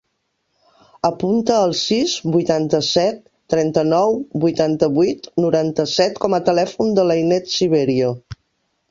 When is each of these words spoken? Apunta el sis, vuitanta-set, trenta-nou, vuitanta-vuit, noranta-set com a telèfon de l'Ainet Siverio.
Apunta 1.07 1.57
el 1.65 1.73
sis, 1.79 2.13
vuitanta-set, 2.35 3.19
trenta-nou, 3.53 4.17
vuitanta-vuit, 4.45 5.29
noranta-set 5.45 6.17
com 6.25 6.37
a 6.39 6.41
telèfon 6.49 6.89
de 7.01 7.05
l'Ainet 7.11 7.53
Siverio. 7.57 8.09